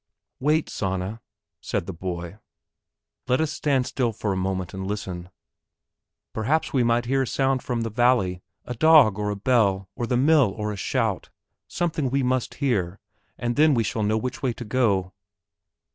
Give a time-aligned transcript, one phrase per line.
[0.39, 1.21] "Wait, Sanna,"
[1.61, 2.39] said the boy,
[3.27, 5.29] "let us stand still for a moment and listen,
[6.33, 10.07] perhaps we might hear a sound from the valley, a dog, or a bell, or
[10.07, 11.29] the mill, or a shout,
[11.67, 12.97] something we must hear,
[13.37, 15.13] and then we shall know which way to go."